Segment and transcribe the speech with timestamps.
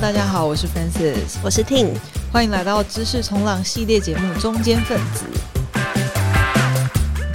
[0.00, 1.88] Hello，大家好，我是 Francis，我是 Ting，
[2.30, 5.24] 欢迎来到知识冲浪系列节目《中间分子》。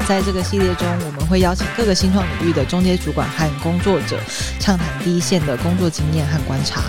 [0.07, 4.17] 在这个系列中，我们会邀请各个新创领域的中间主管和工作者，
[4.61, 6.81] 畅谈第一线的工作经验和观察。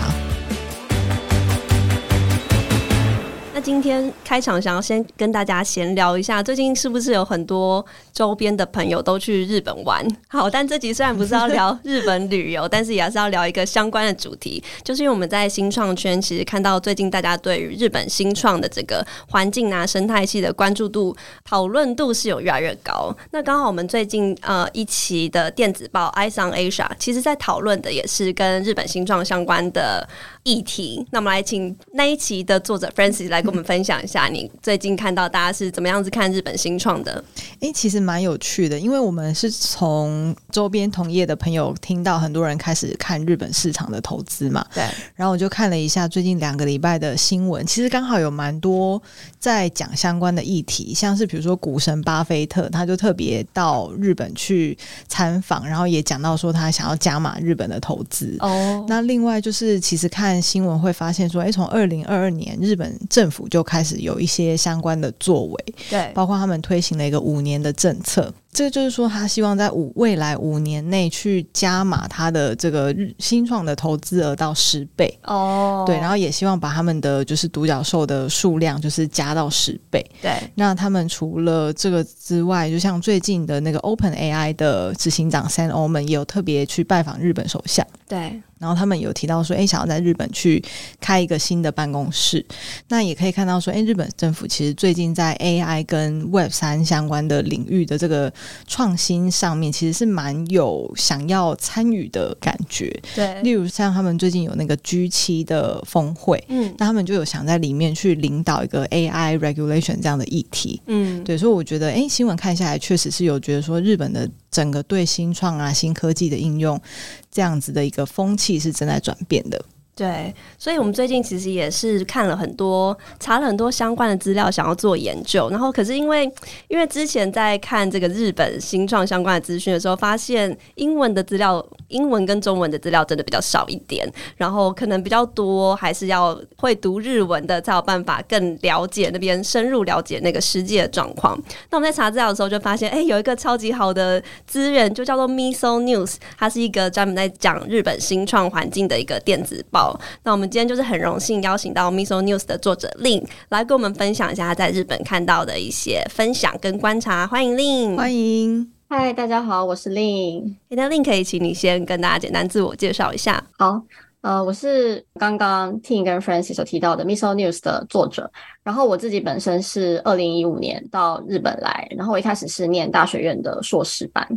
[3.65, 7.83] 今天开场想要先跟大家闲聊一下，最近是不是有很多
[8.13, 10.07] 周边的朋友都去日本玩？
[10.27, 23.11] 好，但这集虽然不是要聊日本旅游，但是也是要聊一个相关的主题，就是因为我们在新创圈其实看到最近大家对于日本新创的这个环境啊、生态系的关注度、讨论度是有越来越高。
[23.31, 30.07] 那刚好我们最近呃一期的电子报《Eyes on Asia》，其实在讨论的也是跟日本新创相关的
[30.43, 31.03] 议题。
[31.09, 37.23] 那我们来请那一期的作者 Francis 来跟们分享一下，你最近看到大家是怎么样子看日本新创的？
[37.61, 44.65] 诶，其实蛮有趣的，因为我们是从周边同业的朋友听到很多人开始看日本市场的投资嘛。
[44.73, 44.83] 对。
[45.15, 49.01] 然后我就看了一下最近两个礼拜的新闻，其实刚好有蛮多
[49.39, 58.35] 在讲相关的议题，像是比如说股神巴菲特，他就特别到日本去参访，然后也讲到说他想要加码日本的投资。
[58.39, 58.85] 哦。
[58.89, 68.33] 那另外就是，其实看新闻会发现说，诶，从二零二二年日本政府就开始有一些相关的作为，对，包括他们推行了一个五年的政策。
[68.51, 80.01] 这个就是说，他希望在五未来五年内去加码他的这个新创的投资额到十倍哦，对，然后也希望把他们的就是独角兽的数量就是加到十倍。
[80.21, 87.85] 对，那他们除了这个之外，就像最近的那个 OpenAI 的执行长 Sam Altman 也有特别去拜访日本首相。
[88.07, 90.59] 对，然后他们有提到说，哎，想要在日本去
[90.99, 92.43] 开一个新的办公室。
[92.87, 98.33] 那也可以看到说，哎，日本政府其实最近在 AI 跟 Web 三相关的领域的这个
[98.65, 102.91] 创新上面，其实是蛮有想要参与的感觉。
[103.13, 110.81] 对，例如像他们最近有那个 G 七的峰会，嗯，那他们就有想在里面去领导一个 AI regulation 这样的议题。
[110.87, 116.81] 嗯，对，所以我觉得，哎，新闻看下来，确实是有觉得说，日本的整个对新创啊、新科技的应用，
[117.29, 119.63] 这样子的一个风气是正在转变的。
[119.95, 125.49] 对，所以我们最近其实也是看了很多，查了很多相关的资料，想要做研究。
[125.49, 126.29] 然后，可是因为
[126.67, 134.05] 因为之前在看这个日本新创相关的资讯的时候，发现英文的资料，英文跟中文的资料真的比较少一点。
[134.35, 141.41] 然后，可能比较多还是要会读日文的，才有办法更了解那边，深入了解那个世界的状况。
[141.69, 149.84] 那我们在查资料的时候，就发现，哎，有一个超级好的资源，就叫做 Miso News，它是一个专门在讲日本新创环境的一个电子报。
[150.23, 157.27] 那我们今天就是很荣幸邀请到 Miso News 的作者 Lin 来跟我们分享一下他在日本看到的一些分享跟观察。
[157.27, 158.71] 欢迎 Lin，欢迎。
[158.87, 160.55] 嗨，大家好，我是 Lin。
[160.69, 163.43] 那 Lin 可以请你先跟大家简单自我介绍一下。
[163.57, 163.81] 好，
[164.21, 168.31] 呃，我是刚刚 Ting 跟 Francis 所提到的 Miso News 的作者。
[168.63, 174.27] 然后我自己本身是二零一五年到日本来，然后我一开始是念大学院的硕士班。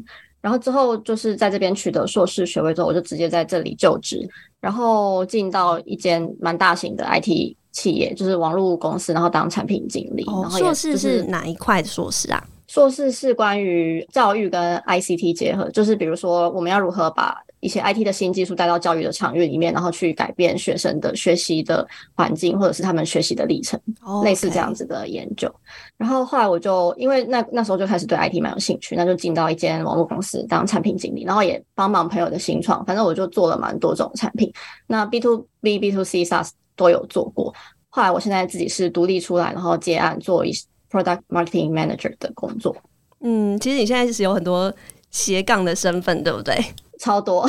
[0.40, 4.28] 然后之后就是在这边取得硕士学位之后，我就直接在这里就职，
[4.60, 10.24] 然后进到一间蛮大型的 IT 企业，就是网络公司，然后当产品经理。
[10.24, 12.42] 哦，然后也硕士是哪一块的硕士啊？
[12.66, 24.24] 硕士是关于教育跟 ICT 结合，就是比如说我们要如何把一些 IT 的新技术带到教育的场域里面，然后去改变学生的学习的环境，或者是他们学习的历程，oh.
[24.24, 25.52] 类似这样子的研究。
[25.96, 34.52] 然后后来我就因为那那时候就开始对 IT 蛮有兴趣，那就进到一间网络公司当产品经理，然后也帮忙朋友的新创，反正我就做了蛮多种产品。
[34.86, 37.54] 那 B to B、B to C、SaaS 都有做过。
[37.88, 40.52] 后来我现在自己是独立出来，然后接案做一。
[40.90, 42.74] Product Marketing Manager 的工作，
[43.20, 44.72] 嗯，其实你现在是有很多
[45.10, 46.56] 斜杠的身份，对不对？
[46.98, 47.48] 超多，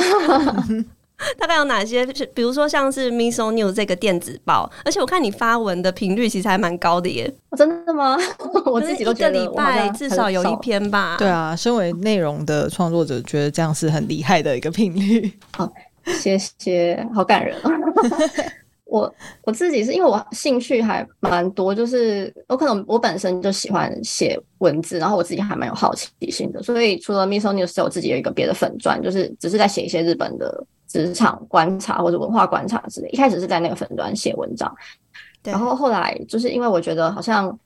[1.38, 2.06] 大概有哪些？
[2.34, 7.30] 比如说像是 Miso News 这个电子报，而且我看你发文的频率其实还蛮高的耶。
[7.56, 8.16] 真的吗？
[8.64, 11.16] 我自己都觉得，一个礼拜至少有一篇吧。
[11.18, 15.30] 对啊，身为内容的创作者，觉得这样是很厉害的一个频率。
[15.56, 15.70] 好，
[16.06, 17.70] 谢谢，好感人啊。
[18.90, 19.14] 我
[19.44, 33.08] 我自己是因为我兴趣还蛮多，就是我可能我本身就喜欢写文字，然后我自己还蛮有好奇心的，所以除了 Miso News，我自己有一个别的粉钻，就是只是在写一些日本的职场观察或者文化观察之类。
[33.10, 34.74] 一开始是在那个粉钻写文章，
[35.44, 37.56] 然后后来就是因为我觉得好像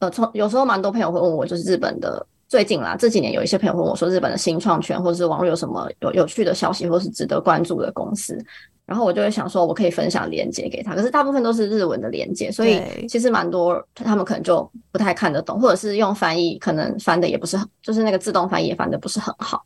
[0.00, 8.42] 呃，从有时候蛮多朋友会问我，就是日本的最近啦，这几年有一些朋友问我说，日本的新创圈或者是网络有什么有有趣的消息，或是值得关注的公司。
[8.86, 19.62] 然后我就会想说，我可以分享链接给他，可是大部分都是日文的链接，所以其实蛮多他们可能就不太看得懂，或者是用翻译可能翻的也不是很，就是那个自动翻译也翻的不是很好。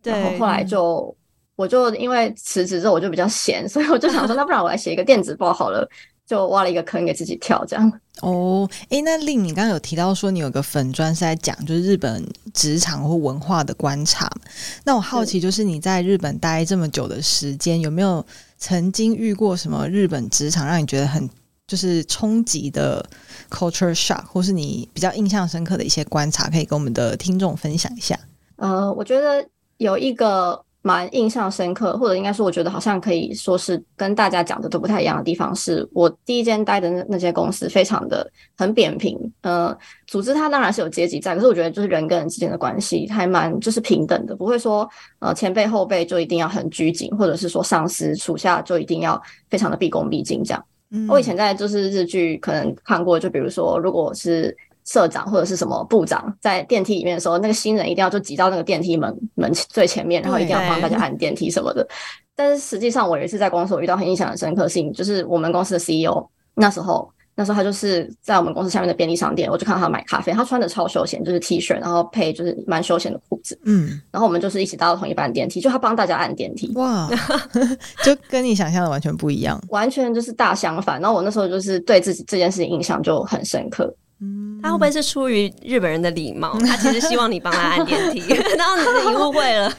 [0.00, 0.12] 对。
[0.12, 1.12] 然后后来就
[1.56, 5.84] 我就因为辞职之后我就比较闲，所以我就想说，那不然我来写一个电子报好了，
[6.26, 8.00] 就挖了一个坑给自己跳，这样。
[8.20, 14.30] 哦，诶，那令你刚刚有提到说你有个粉专是在讲就是日本职场或文化的观察，
[14.84, 18.24] 那我好奇就是你在日本待这么久的时间，有没有
[18.56, 21.28] 曾经遇过什么日本职场让你觉得很
[21.66, 23.04] 就是冲击的
[23.50, 28.18] culture shock，或是你比较印象深刻的一些观察，可以跟我们的听众分享一下？
[28.56, 29.46] 呃，我觉得
[29.78, 30.64] 有一个。
[30.86, 39.18] 蛮印象深刻，或者应该说，我觉得好像可以说是跟大家讲的都不太一样的地方，是我第一间待的那那些公司非常的很扁平。
[39.40, 39.74] 呃，
[40.06, 44.86] 组织它当然是有阶级在，可是我觉得就是人跟人之间的关系还蛮就是平等的，不会说
[45.20, 50.62] 呃前辈后辈就一定要很拘谨，或者是说上司属下就一定要非常的毕恭毕敬这样。
[50.90, 54.54] 嗯，我以前在就是日剧可能看过，就比如说如果是。
[54.84, 61.86] 社长或者是什么部长在电梯里面的时候，那个新人一定要就挤到那个电梯门门最前面，然后一定要帮大家按电梯什么的。
[62.36, 77.08] 但是实际上，我有一次在公司我遇到很印象很深刻性，就是我们公司的 CEO 那时候，那时候他就是在我们公司下面的便利商店，我就看到他买咖啡，他穿的超休闲，就是 T 恤，然后配就是蛮休闲的裤子，嗯，然后我们就是一起搭到同一班电梯，就他帮大家按电梯，哇，
[78.04, 81.00] 就跟你想象的完全不一样，完全就是大相反。
[81.00, 83.94] 然后我那时候就是对自己这件事情印象就很深刻。
[84.64, 86.58] 他会不会是出于日本人的礼貌？
[86.60, 88.20] 他其实希望你帮他按电梯，
[88.56, 88.76] 然后
[89.10, 89.70] 你误会了，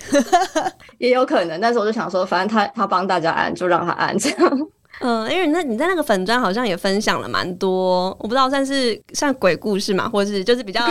[1.00, 1.60] 也有可能。
[1.60, 4.60] 但是我就想说，反正他他帮大家按，就让他按这样。
[5.02, 10.82] 嗯，因为那你在那个粉砖好像也分享了蛮多，我不知道算是像鬼故事嘛，或者是就是比较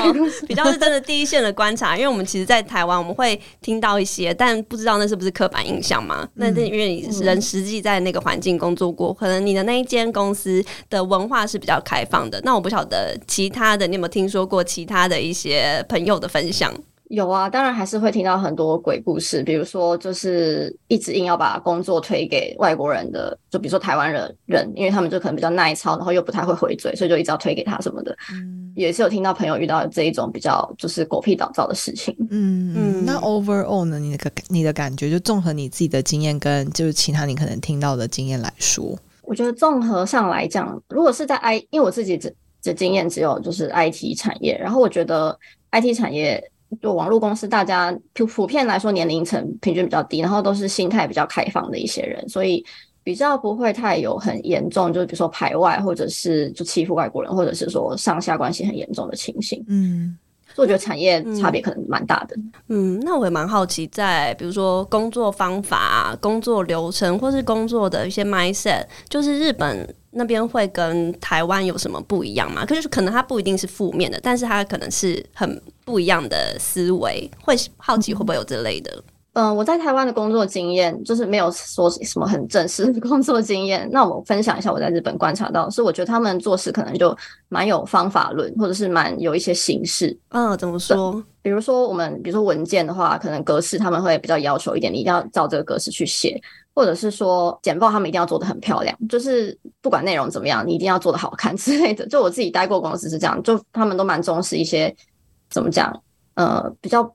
[0.46, 1.96] 比较是真的第一线的观察。
[1.96, 6.28] 因为我们其实，在台湾我们会听到一些，但不知道那是不是刻板印象嘛？
[6.34, 12.40] 那是因为你人实际在那个环境工作过，可能你的那一间公司的文化是比较开放的。
[12.44, 16.74] 那我不晓得其他的，你有没有听说过其他的一些朋友的分享？
[17.10, 28.16] 有啊，当然还是会听到很多鬼故事，比如说就是一直硬要把工作推给外国人的，就比如说台湾人人，因为他们就可能比较耐操，然后又不太会回嘴，所以就一直要推给他什么的。
[28.32, 32.16] 嗯，也是有听到朋友遇到这一种比较就是狗屁倒灶的事情。
[32.30, 33.98] 嗯嗯，那 overall 呢？
[33.98, 45.38] 你的你的感觉，就综合你自己的经验跟就是其他你可能听到的经验来说，我觉得综合上来讲，如果是在 I，因为我自己只的经验只有就是 IT 产业，然后我觉得
[45.70, 46.42] IT 产业。
[46.80, 52.64] 就网络公司，大家普普遍来说年龄层平均比较低，然后都是心态比较开放的一些人，所以
[53.02, 59.62] 比较不会太有很严重，就比如说排外，或者是就欺负外国人，或者是说上下关系很严重的情形。
[59.68, 60.16] 嗯，
[60.54, 62.36] 所以我觉得产业差别可能蛮大的。
[62.68, 69.94] 嗯，那我也蛮好奇，在比如说工作方法、工作流程，或是工作的一些 mindset，就是日本。
[70.16, 72.64] 那边会跟台湾有什么不一样吗？
[72.64, 77.28] 可是可能它不一定是负面的，但是它可能是很不一样的思维。
[77.42, 79.02] 会好奇会不会有这类的？
[79.34, 83.88] 嗯、呃，我在台湾的工作经验就是没有说什么很正式的 工作经验。
[83.92, 87.16] 那我分享一下我在日本观察到，是我觉得他们做事可能就
[87.48, 90.16] 蛮有方法论，或者是蛮有一些形式。
[90.30, 91.22] 嗯，怎么说？
[91.42, 96.40] 比如说我们，比如说文件的话，可能格式他们会比较要求一点，你一定要照这个格式去写。
[96.76, 102.04] 或者是说简报，他们一定要做的很漂亮，就是不管内容怎么样，你一定要做的好看 之类的。
[102.08, 104.92] 就我自己待过公司是这样，就他们都蛮重视一些
[105.48, 105.96] 怎么讲，
[106.34, 107.08] 呃，比较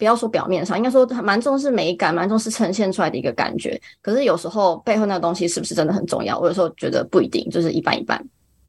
[0.00, 3.78] 不要说表面上，应该说蛮重视美感，蛮重视呈现出来的一个感觉。
[4.00, 6.38] 可是有时候背后那个东西是不是真的很重要？
[6.38, 8.18] 我有时候觉得不一定，就是一般一般。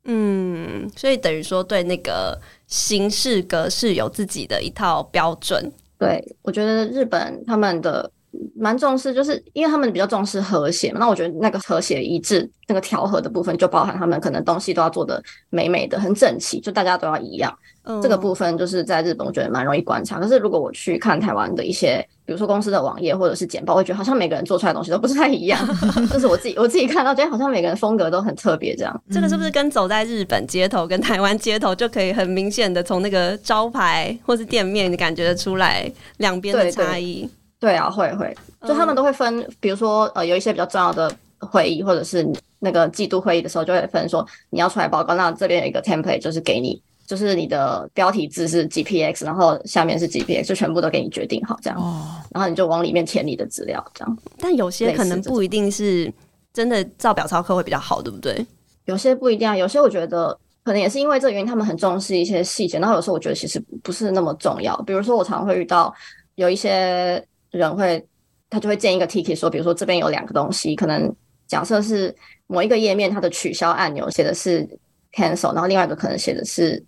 [0.04, 5.72] 嗯，所以等于说对那个形式格式有自己的一套标准。
[5.98, 8.12] 对，我觉得日本他们的。
[8.56, 11.00] 蛮重视，就是因为他们比较重视和谐嘛。
[11.00, 17.54] 那我觉得那个和谐一致，那个调和的部分，就包含他们可能东西都要做的美美的、很整齐，就大家都要一样。
[17.84, 20.20] 嗯，这个部分就是在日本，我觉得蛮容易观察。
[20.20, 25.60] 可是如果我去看台湾的一些，比如说公司的网页或者是简报，我觉得好像每个人做出来的东西都不是太一样。
[26.14, 28.76] 就是我自己我自己看到，觉得好像每个人风格都很特别。
[28.76, 37.28] 这样，这个是不是跟走在日本街头跟台湾街头就可以很明显的从那个招牌或是店面，你感觉得出来两边的差异？
[37.62, 38.36] 对啊，会会，
[38.68, 42.28] 就他们都会分，嗯、比如说呃，有一些比较重要的会议，或者是
[42.58, 54.18] 那个季度会议的时候，就会分说你要出来报告，那这边有一个 template，就是给你，就是你的标题字是 GPX，然后下面是 GPX，就全部都给你决定好这样，哦、然后你就往里面填你的资料这样。
[54.40, 56.12] 但有些可能不一定是
[56.52, 58.44] 真的照表操课会比较好，对不对？
[58.86, 64.76] 有些不一定啊，有些我觉得可能也是因为这个原因，他们很重视一些细节，然后有时候我觉得其实不是那么重要。
[64.82, 65.94] 比如说我常常会遇到
[66.34, 67.24] 有一些。
[67.52, 68.04] 人会，
[68.50, 71.14] 他就会建一个 ticket 说，比如说这边有两个东西，可能
[71.48, 72.14] 假设是
[72.48, 74.68] 某一个页面它的取消按钮写的是
[75.14, 76.84] cancel，然后另外一个可能写的是，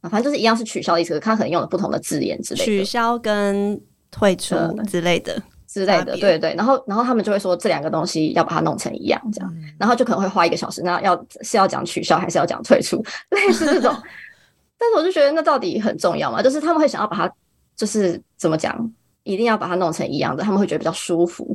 [0.00, 4.54] 啊，反正就是一样是取消的意思，他可能用了不同的字眼之类的，取消跟退出
[4.88, 5.42] 之类的。
[5.68, 6.54] 之类的，对对。
[6.54, 13.94] 然后然后他们就会说这两个东西要把它弄成一样，这样，然后就可能会花一个小时，那要是要讲取消还是要讲退出，类似这种。
[14.78, 16.40] 但是我就觉得那到底很重要吗？
[16.40, 17.34] 就是他们会想要把它，
[17.76, 18.90] 就是怎么讲，
[19.26, 21.54] 一定要把它弄成一样的，他们会觉得比较舒服。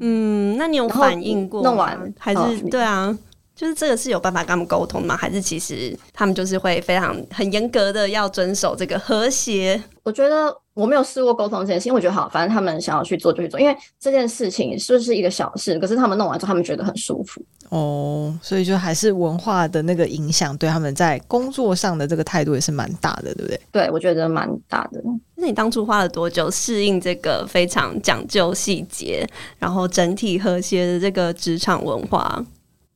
[0.00, 1.62] 嗯，那你有反应过？
[1.62, 3.16] 弄完还是、哦、对啊？
[3.56, 5.16] 就是这个是有办法跟他们沟通吗？
[5.16, 9.82] 还是其实他们就是会非常很严格的要遵守这个和谐？
[10.02, 23.60] 我觉得我没有试过沟通这件事情，因为我觉得好，反正他们想要去做就去做，因为这件事情是不是一个小事，可是他们弄完之后，他们觉得很舒服哦，所以就还是文化的那个影响，对他们在工作上的这个态度也是蛮大的，对不对？
[23.72, 25.02] 对，我觉得蛮大的。
[25.34, 29.26] 那你当初花了多久适应这个非常讲究细节，
[29.58, 32.44] 然后整体和谐的这个职场文化？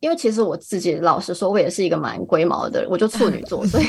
[0.00, 3.87] 因为其实我自己老实说，我也是一个蛮龟毛的人，我就处女座，所以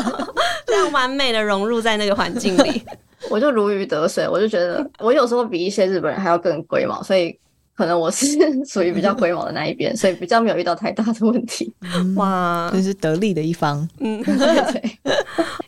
[0.66, 2.82] 这样完美的融入在那个环境里，
[3.30, 4.28] 我就如鱼得水。
[4.28, 7.38] 我就觉得我有时候比一些日本人还要更龟毛，所以。
[7.78, 8.26] 可能我是
[8.66, 11.72] 属于比较龟毛的那一边，所以比较没有遇到太大的问题。
[12.16, 13.88] 哇，这是得力的一方。
[14.00, 14.98] 嗯，对，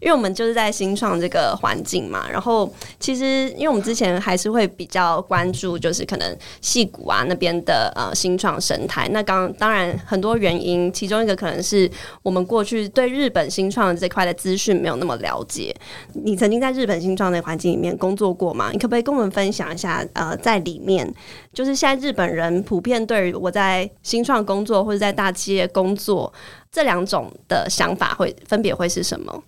[0.00, 9.08] 因为我们就是在新创这个环境嘛，然后其实因为我们之前还是会比较关注，就是可能戏谷啊那边的呃新创生态。
[9.12, 11.88] 那刚当然很多原因，其中一个可能是
[12.24, 15.72] 我们过去对日本新创这块的资讯没有那么了解。
[16.12, 18.70] 你曾经在日本新创的环境里面工作过吗？
[18.72, 20.04] 你可不可以跟我们分享一下？
[20.14, 21.08] 呃，在里面
[21.52, 22.00] 就是现在。
[22.00, 26.32] 日本人普遍对于我在新创工作或者在大企业工作
[26.72, 29.44] 这两种的想法会分别会是什么？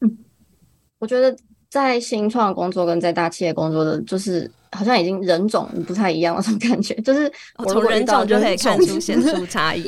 [0.00, 0.18] 嗯，
[0.98, 1.34] 我觉得
[1.70, 7.30] 在新创工作跟在大企业工作的，就是好像已经人种不太一样那种感觉， 就是
[7.68, 9.84] 从人种就可以看出 显出差异。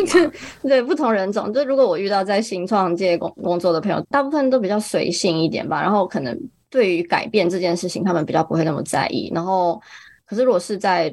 [0.62, 6.38] 对，不同人种，就如果我遇到在新创界工工作的朋友，大部分都比较随性一点吧，然后可能
[6.70, 9.28] 对于改变这件事情，他们比较不会那么在意。
[9.34, 9.80] 然后，
[10.24, 11.12] 可是如果是在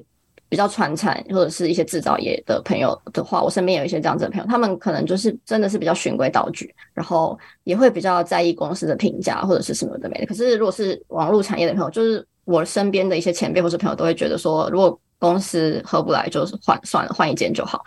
[0.49, 10.25] 比较传产或者是一些制造业的朋友的话，我身边有一些这样子的朋友，他们可能就是真的是比较循规蹈矩，然后也会比较在意公司的评价或者是什么的没的。
[10.25, 17.83] 可是如果是网络产业的朋友，就是我身边的一些前辈或者朋友都会觉得说，如果公司合不来，就是换算了，换一间就好。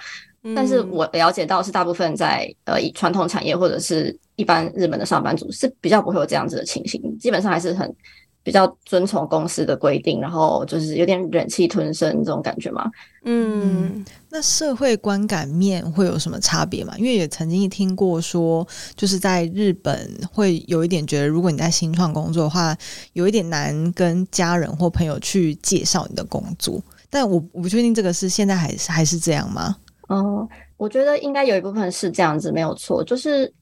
[0.55, 7.95] 但是我了解到是大部分在呃传统产业或者是一般日本的上班族是比较不会有这样子的情形，基本上还是很。
[8.42, 12.90] 比较遵从公司的规定，然后就是有点忍气吞声这种感觉嘛。
[13.25, 16.94] 嗯，那社会观感面会有什么差别吗？
[16.97, 18.66] 因为也曾经听过说，
[18.97, 22.75] 就是在日本会有一点觉得，如果你在新创工作的话，
[23.12, 26.82] 有一点难跟家人或朋友去介绍你的工作。
[27.11, 29.76] 但我我不确定这个是现在还是还是这样吗？
[30.09, 33.52] 哦，我觉得应该有一部分是这样子，没有错，就是。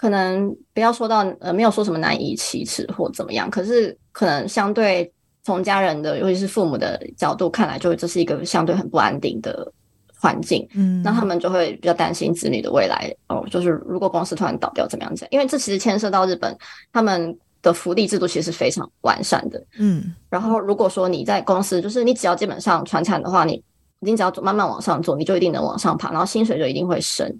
[0.00, 9.70] 可能不要说到呃，没有说什么难以启齿或怎么样，可是可能相对从家人的，尤其是父母的角度看来，就这是一个相对很不安定的
[10.18, 10.66] 环境。
[10.72, 15.26] 嗯，那他们就会比较担心子女的未来哦，就是如果公司突然倒掉怎么样子？
[15.30, 16.56] 因为这其实牵涉到日本
[16.94, 19.62] 他们的福利制度其实是非常完善的。
[19.78, 23.62] 嗯，然后如果说你在公司，就是你只要基本上传产的话，你
[23.98, 27.30] 你只要慢慢往上做，你就一定能往上爬，然后薪水就一定会升。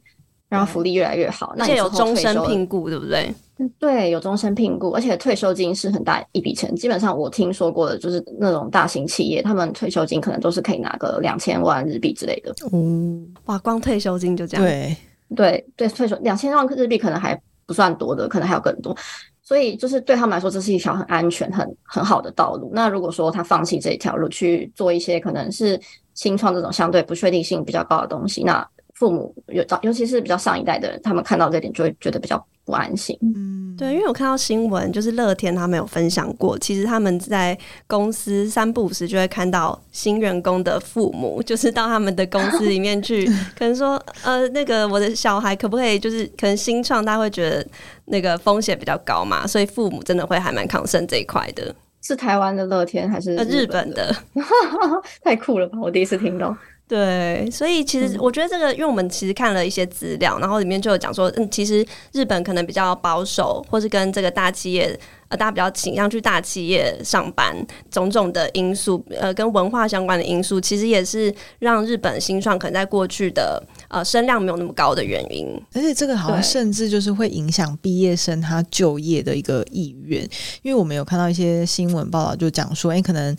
[0.50, 3.32] 然后福利越来越好，那也有终身聘雇，对不对？
[3.78, 6.74] 对，有终身聘雇，而且退休金是很大一笔钱。
[6.74, 12.52] 基本上我听说过的，就是那种大型企业，他们退休金可能都是可以拿个两千万日币之类的。
[12.72, 14.66] 嗯，哇，光退休金就这样？
[14.66, 14.96] 对，
[15.36, 18.96] 对，对，退休两千万日币可能还不算多的，可能还有更多。
[19.40, 22.72] 所以就是对他们来说，这是一条很安全、很很好的道路。
[22.74, 25.80] 那如果说他放弃这一条路，去做一些可能是
[26.14, 28.66] 新创这种相对不确定性比较高的东西，那。
[29.00, 33.18] 父母有，尤其是比较上一代的人，他们看到这点就会觉得比较不安心。
[33.22, 43.24] 嗯，对，因为我看到新闻，就是乐天他们有分享过，其实他们在公司三不五时就会看到新员工的父母，就是到他们的公司里面去，
[43.58, 47.66] 可能说，呃，那个我的小孩可不可以，就是可能新创，他会觉得
[48.04, 51.74] 那个风险比较高嘛，所以父母真的会还蛮抗生这一块的。
[52.02, 54.14] 是台湾的乐天还是日本的？
[54.34, 55.78] 呃、日本的太酷了吧！
[55.80, 56.54] 我第一次听到。
[56.90, 67.54] 对，所以其实我觉得这个，因为我们其实看了一些资料，然后里面就有讲说，嗯，其实日本可能比较保守，或是跟这个大企业，呃，大家比较倾向去大企业上班，
[67.92, 75.46] 种种的因素，呃，跟文化相关的因素，其实也是让日本新创可能在过去的呃声量没有那么高的原因。
[75.72, 80.28] 而且这个好像甚至就是会影响毕业生他就业的一个意愿，
[80.62, 83.36] 因为我们有看到一些新闻报道，就讲说，哎，可能。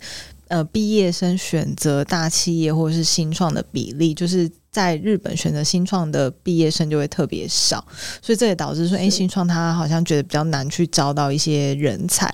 [0.52, 7.82] 呃，毕业生选择大企业或者是新创的比例，就是在日本选择新创的毕业生就会特别少，
[8.20, 12.30] 所以这也导致说，哎，新创他好像觉得比较难去招到一些人才。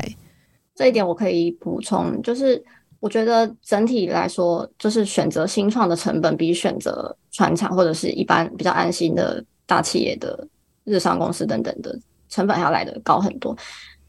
[0.74, 2.60] 这一点我可以补充，就是
[2.98, 10.44] 我觉得整体来说，就是选择新创的成本比选择船厂或者是一般比较安心的大企业的
[10.82, 11.96] 日商公司等等的
[12.28, 13.56] 成本还要来的高很多，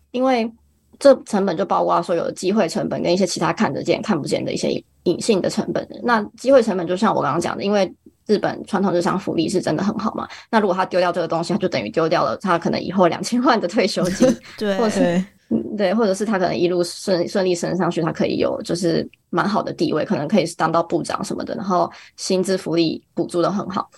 [0.09, 0.51] 因为
[0.99, 4.71] 这成本就包括说有的机会成本跟一些其他看得见看不见的一些
[5.03, 5.87] 隐性的成本。
[6.03, 7.91] 那机会成本就像我刚刚讲的，因为
[8.27, 15.23] 日本传统日常福利是真的很好嘛，那如果他丢掉这个东西，他就等于丢掉了他可能以后两千万的退休金， 对，或是。
[15.75, 23.89] 对，或者是他可能一路顺顺利升上去，他可以有就是蛮好的地位，可能可以当到部长什么的，然后薪资福利补助的很好。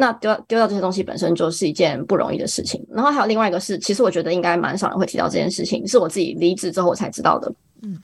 [0.00, 2.84] 那丢丢掉这些东西本身就是一件不容易的事情。
[2.90, 7.52] 然后还有另外一个是，其实我觉得应该蛮少人会提到这件事情，是我自己离职之后我才知道的。
[7.82, 7.96] 嗯。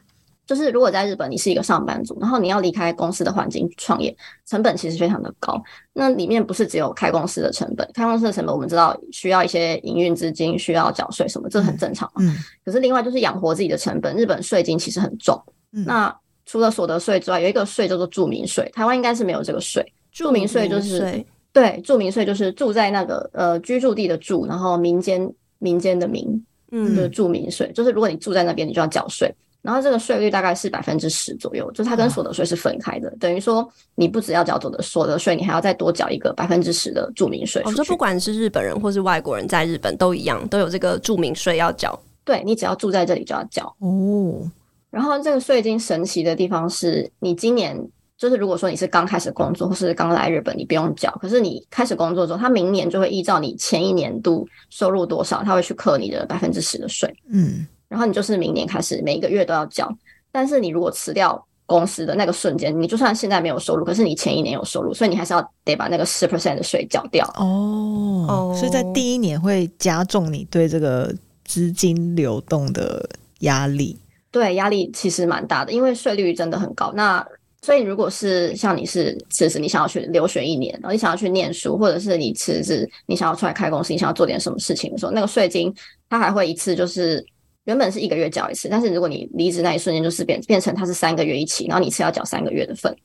[0.46, 5.60] 就是如果在日本你是一个上班族，然后你要离开公司的环境创业，成本其实非常的高。
[5.92, 12.22] 那里面不是只有开公司的成本，开公司的成本我们知道需要一些营运资金，需要缴税什么，这很正常嘛。
[12.22, 12.36] 嗯。
[12.64, 15.36] 可是另外就是养活自己的成本，日本税金其实很重。
[15.72, 15.84] 嗯。
[15.84, 19.84] 那除了所得税之外，有一个税叫做住民税，台湾应该是没有这个税。
[20.12, 21.24] 住民税就是
[21.56, 25.26] 对，住民税就是住在那个呃居住地的住，然后民间
[25.58, 29.34] 民间的民，嗯，就是住民税，就是如果你住在那边，你就要缴税。
[29.62, 37.62] 然后这个税率大概是百分之十左右，就是它跟所得税是分开的，哦、等于说你不只要缴所得所得税，你还要再多缴一个百分之十的住民税。
[37.64, 41.98] 哦，就不管是日本人或是外国人在日本都一样，都有这个住民税要缴。
[42.22, 44.46] 对，你只要住在这里就要缴哦。
[44.90, 47.76] 然后这个税金神奇的地方是，你今年
[48.18, 51.10] 就是如果说你是刚开始工作或是刚来日本，你不用缴。
[51.20, 57.14] 可是你开始工作之后，他明年就会依照你前一年度收入多少，他会去扣你的百分之十的税。
[57.30, 57.66] 嗯。
[57.88, 59.88] 然后你就是明年开始每一个月都要缴，
[60.32, 67.24] 但是你如果辞掉公司的那个瞬间，你就算现在没有收入，可是你前一年有收入，所以你还是要得把那个十 percent 的税缴掉。
[67.36, 73.08] 哦哦，所以在第一年会加重你对这个资金流动的
[73.40, 73.96] 压力。
[74.32, 76.92] 对，压力其实蛮大的，因为税率真的很高。
[76.94, 77.24] 那
[77.66, 85.74] 所以如果是像你是辞职，你想要去留学一年，然后你想要去念书，或者是你辞职，你想要出来开公司，你想要做点什么事情的时候，那个税金
[86.08, 87.24] 它还会一次就是。
[87.64, 92.96] 原本是一个月缴一次，但是如果你离职那一瞬间就是变变成它是三个月一起，然后你是要缴三个月的份，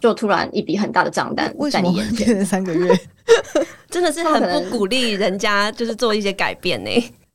[0.00, 2.26] 就突然一笔很大的账单在你眼前。
[2.26, 2.92] 变成三个月，
[3.88, 6.90] 真的是很不鼓励人家就是做一些改变呢。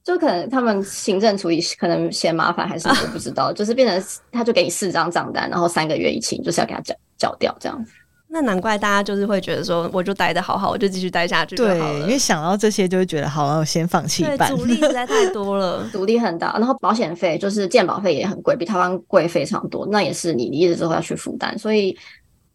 [0.06, 7.92] 就可能他们行政处理可能嫌麻烦，还是我不知道， 就是变成他就给你四张账单，然后三个月一清，就是要给他缴缴掉这样子。
[8.28, 11.80] 那难怪大家就是会觉得说，我就待得好好，我就继续待下去就好了。
[11.80, 14.56] 对，因为想到这些，就会觉得好，我先放弃一半。
[14.56, 16.54] 阻力实在太多了， 阻力很大。
[16.60, 19.88] 然后保险费就是健保费也很贵，比台湾贵非常多。
[19.88, 21.98] 那也是你离职之后要去负担，所以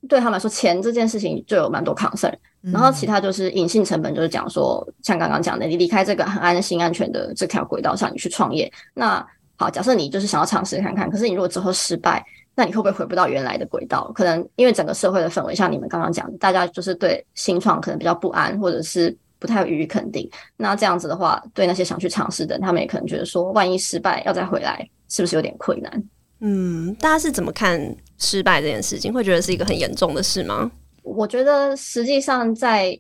[0.08, 2.34] 对他们来说，钱这件事情就有蛮多 concern。
[2.62, 8.70] 然后其他就是隐性成本，就是讲说，像刚刚讲的，你离开这个很安心、安全的这条轨道上，你去创业。
[8.94, 12.24] 那好，假设你就是想要尝试看看，可是你如果之后失败。
[12.56, 14.10] 那你会不会回不到原来的轨道？
[14.14, 20.28] 可能因为整个社会的氛围，像你们刚刚讲，大家就是对新创可能比较不安，或者是不太予以肯定。
[20.58, 26.04] 那这样子的话，对那些想去尝试的，他们也可能觉得说，万一失败要再回来，是不是有点困难？
[26.40, 27.80] 嗯，大家是怎么看
[28.18, 29.10] 失败这件事情？
[29.10, 30.70] 会觉得是一个很严重的事吗？
[31.02, 32.98] 我觉得实际上在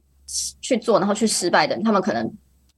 [0.60, 2.30] 去做，然后去失败的人，他们可能。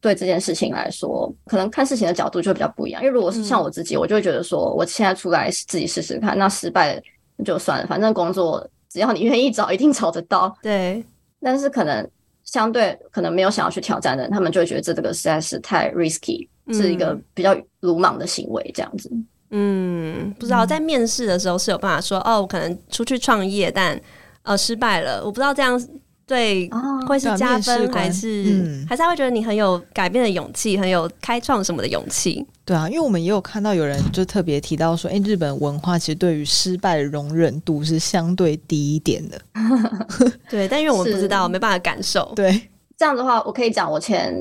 [0.02, 3.00] 对这件事情来说，可能看事情的角度就比较不一样。
[3.00, 7.00] 因为如果是像我自己，嗯、我就会觉得说，我现在出来自己试试看，那失败
[7.44, 10.52] 就算了，反正工作只要你愿意找，一定找得到。
[10.60, 11.04] 对。
[11.40, 12.04] 但是可能
[12.42, 19.08] 相对可能没有想要去挑战的人，他们就会觉得这这个实在是太 risky，是一个比较鲁莽的行为，这样子。
[19.50, 23.96] 嗯，不知道在面试的时候是有办法说，哦，我可能出去创业，但
[24.42, 25.80] 呃失败了，我不知道这样。
[26.24, 26.70] 对，
[27.06, 32.46] 会是加分还是、嗯、还是他会觉得你很有改变的勇气，很有开创什么的勇气？
[32.64, 39.38] 对啊，因为我们也有看到有人就特别提到说，哎，日本文化其实对于失败的容忍度是相对低一点的。
[40.48, 42.32] 对，但因为我们不知道，没办法感受。
[42.34, 44.32] 对，这样的话，我可以讲我前。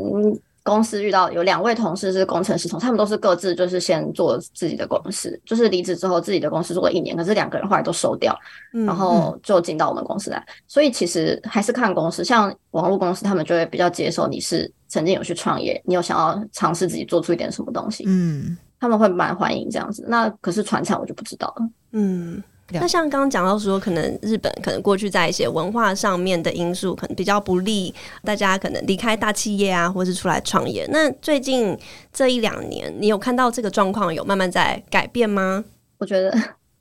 [0.64, 8.38] 公司遇到有两位同事是工程师，同他们都是各自就是先做自己的公司，就是离职之后自己的公司做了一年，可是两个人后来都收掉，
[8.74, 10.46] 嗯、然后就进到我们公司来。
[10.68, 20.06] 所以其实还是看公司，像网络公司，他们就会比较接受你是曾经有去创业，你有想要尝试自己做出一点什么东西，嗯，他们会蛮欢迎这样子。
[20.08, 22.44] 那可是船厂我就不知道了，嗯。
[22.74, 30.88] 那像刚刚讲到说，可能日本可能过去在一些文化上面的因素，可能比较不利大家可能离开大企业啊，或是出来创业。
[30.92, 31.78] 那最近
[32.14, 35.64] 这一两年，你有看到这个状况有慢慢在改变吗？
[35.98, 36.34] 我觉得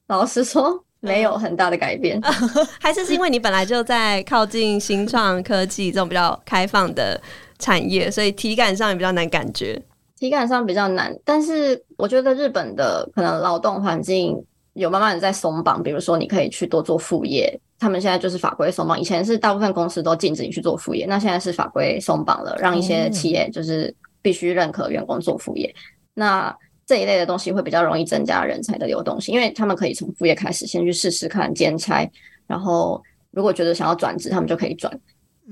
[0.08, 2.20] 老实说，没有很大的改变，
[2.80, 7.20] 还是是因为你本来就在靠近新创科技这种比较开放的
[7.58, 9.80] 产业，所以体感上也比较难感觉。
[10.18, 14.36] 体感上比较难，但是我觉得日本的可能劳动环境。
[14.74, 17.58] 有慢慢的在松绑，比如说你可以去多做副业。
[17.78, 25.74] 他们现在就是法规松绑，以前是大部分公司都禁止你去做副业，那现在是法规松绑了，让一些企业就是必须认可员工做副业。
[26.12, 26.54] 那
[26.84, 32.06] 这一类的东西会比较容易增加人才的流动性，因为他们可以从副业开始先去试试看兼差，
[32.46, 34.92] 然后如果觉得想要转职，他们就可以转。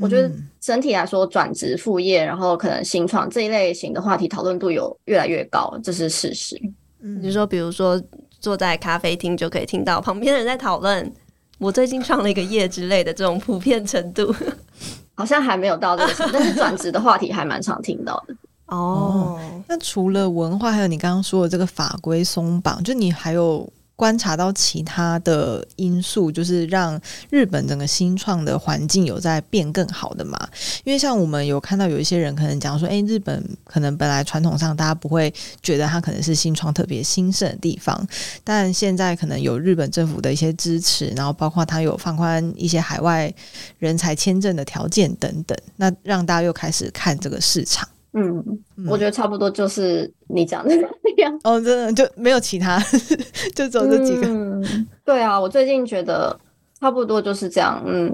[0.00, 6.60] 我觉得整体来说，转职副业，然后可能新创这一类型的话题讨论度有越来越高，这是事实。
[7.00, 8.00] 嗯，就是说，比如说
[8.40, 11.12] 坐在咖啡厅就可以听到旁边的人在讨论。
[11.58, 14.34] 我最近创了一个业之类的这种普遍程度，
[15.14, 18.34] 好像还没有到这个程度，但是转职的话题还蛮常听到的。
[18.66, 23.68] 哦，那除了文化，还有你刚刚说的这个法规松绑，就你还有。
[23.98, 26.98] 观察到其他的因素，就是让
[27.30, 30.38] 日本整个新创的环境有在变更好的嘛？
[30.84, 38.06] 因为像我们有看到有一些人可能讲说，诶，日本可能本来传统上大家不会觉得它可能是新创特别兴盛的地方，
[38.44, 43.34] 但现在可能有日本政府的一些支持，然后包括它有放宽一些海外
[43.80, 47.88] 人才签证的条件等等，那让大家又开始看这个市场。
[48.14, 48.42] 嗯，
[48.88, 51.40] 我觉得差不多就是你讲的那样。
[51.44, 52.78] 哦，真的就没有其他，
[53.54, 54.26] 就只有这几个。
[54.26, 56.38] 嗯，对啊，我最近觉得
[56.80, 57.82] 差不多就是这样。
[57.86, 58.10] 嗯，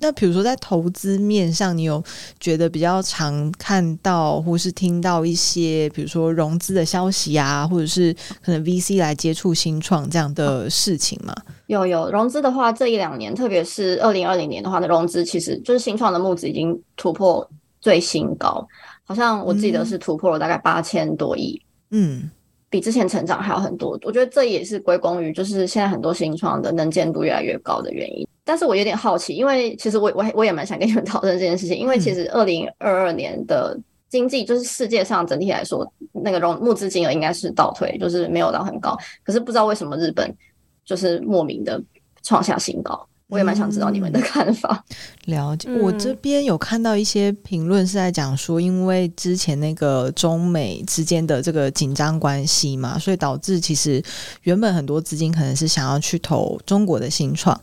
[0.00, 2.02] 那比如说在投资面上，你有
[2.38, 8.14] 觉得比较常看到或是听到一些，比如说融资的消息啊，或者是
[8.44, 11.34] 可能 VC 来接触新创这样的事情吗？
[11.68, 17.48] 有有融资的话，这一两年，特别是二零二零年的话，那融资其实就是新创的募资已经突破
[17.82, 18.66] 最新高。
[19.04, 22.30] 好像我记得是突破了大概八千多亿，嗯，
[22.70, 23.98] 比之前成长还要很多。
[24.04, 28.26] 我觉得这也是归功于就是现在很多新创的能见度越来越高的原因。
[28.44, 38.96] 但是我有点好奇，因为其实我我我也蛮想跟你们讨论这件事情，因为其实二零二二年的经济就是世界上整体来说那个融募资金额应该是倒退，就是没有到很高。
[39.22, 40.34] 可是不知道为什么日本
[40.84, 41.82] 就是莫名的
[42.22, 43.06] 创下新高。
[43.32, 44.84] 我也蛮想知道你们的看法。
[45.26, 54.02] 嗯、了解，我这边有看到一些评论是在讲说，因为之前那个中美之间的这个紧张关系嘛，所以导致其实
[54.42, 57.58] 原本很多资金可能是想要去投中国的新创，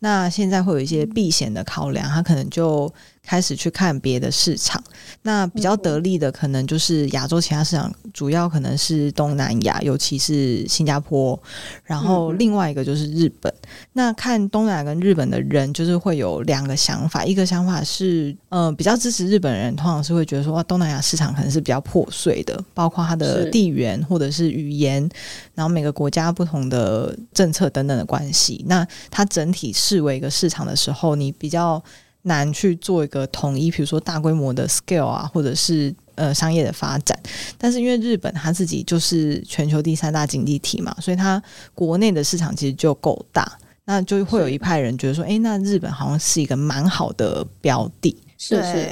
[0.00, 2.92] 那现在会有一些避险的考量，他可能就。
[3.26, 4.82] 开始去看别的市场，
[5.22, 11.40] 那比较得利的可能就是亚洲其他市场，主要可能是东南亚，尤其是新加坡。
[11.82, 13.52] 然后另外一个就是日本。
[13.94, 17.24] 那看东南亚跟日本的人，就是会有两个想法。
[17.24, 25.08] 一个想法是，嗯、呃，比较支持日本人，通常是会觉得说，哇，东南亚市场可能是比较破碎的，包括它的地缘或者是语言，
[25.54, 28.64] 然后每个国家不同的政策等等的关系。
[28.68, 31.82] 那它整体视为一个市场的时候，你比较。
[32.24, 37.18] 难去做一个统一，比如说大规模的 scale 啊，或者是呃商业的发展。
[37.58, 41.42] 但是因为日本它自己就是全球第三大经济体嘛，所以它
[41.74, 43.46] 国内的市场其实就够大，
[43.84, 48.16] 那就会有一派人觉得说，哎，那日本好像是一个蛮好的标的。
[48.38, 48.88] 是是，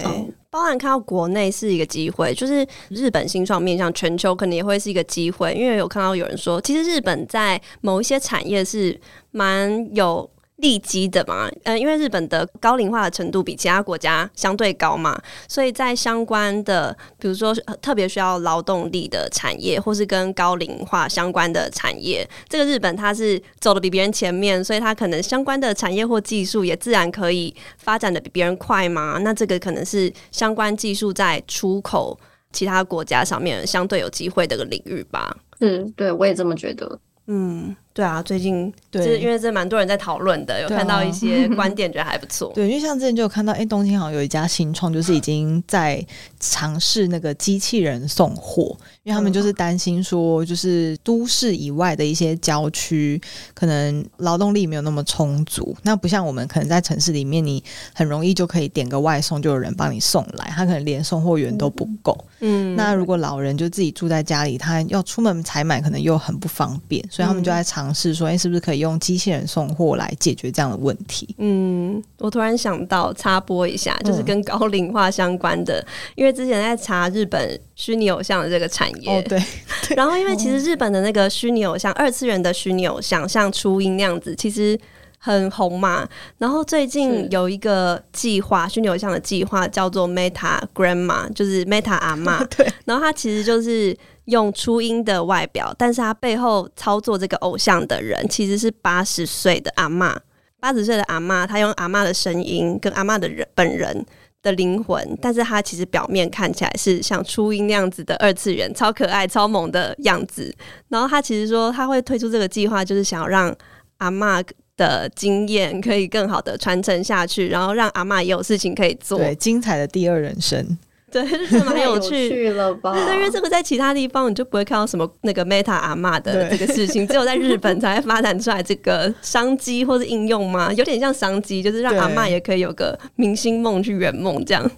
[0.51, 5.53] 包含看到国内是一个机会，就是日本新创面向全球，可能也会是一个机会。
[5.55, 10.29] 因为有看到有人说，其实日本在某一些产业是蛮有。
[10.63, 29.19] 利基的嘛，嗯，因为日本的高龄化的程度比其他国家相对高嘛，所以在相关的，比如说特别需要劳动力的产业，或是跟高龄化相关的产业，这个日本它是走的比别人前面，所以它可能相关的产业或技术也自然可以发展的比别人快嘛。
[29.19, 32.17] 那这个可能是相关技术在出口
[32.53, 35.37] 其他国家上面相对有机会的个领域吧。
[35.59, 36.99] 嗯，对，我也这么觉得。
[37.27, 37.75] 嗯。
[37.95, 42.51] 对啊，最近对，因为这蛮多人在讨论的，有看到一些观点，觉得还不错。
[42.57, 46.03] 对，因为像之前就有看到，哎，东京好像有一家新创，就是已经在
[46.41, 53.21] 尝试那个机器人送货，因为他们就是担心说，就是都市以外的一些郊区，
[53.53, 55.77] 可能劳动力没有那么充足。
[55.83, 62.17] 那不像我们可能在城市里面，你很容易就可以点个外送，就有人帮你送来，他可能连送货员都不够。
[62.41, 67.82] 嗯，那如果老人就自己住在家里，他要出门采买，可能又很不方便，所以他们就在尝。
[67.83, 71.35] 尝试说，哎，是不是可以用机器人送货来解决这样的问题？
[71.39, 79.43] 嗯，我突然想到插播一下，就是跟高龄化相关的，嗯、因为之前在查日本虚拟偶像的这个产业，哦、对，
[79.89, 84.79] 对，然后因为其实日本的那个虚拟偶像，二次元的虚拟偶像，像初音那样子，其实
[85.19, 86.09] 很红嘛。
[86.39, 92.45] 然后最近有一个计划，虚拟偶像的计划叫做 Meta Grandma，就是 Meta 阿妈。
[92.57, 93.97] 对，然后它其实就是。
[94.27, 100.17] 用初音的外表，但是他背后操作这个偶像的人其实是八十岁的阿嬷。
[100.61, 104.07] 八十岁的阿嬷，她用阿嬷的声音跟阿嬷的人本人
[104.43, 110.55] 的灵魂，但是它其实表面看起来是像初音那样子的二次元，超可爱、超萌的样子。
[110.89, 113.53] 然后他其实说他会推出这个计划，就是想要让
[113.99, 114.41] 阿嬷
[114.77, 120.79] 的经验可以更好的传承下去，然后让阿嬷也有事情可以做，对，精彩的第二人生。
[121.13, 122.93] 对， 是蛮有趣，了吧？
[122.93, 134.71] 对，因为这个在其他地方你就不会看到什么那个 Meta 阿嬷的这个事情，只有在日本才会发展出来这个商机或是应用嘛，有点像商机，就是让阿嬷也可以有个明星梦去圆梦这样。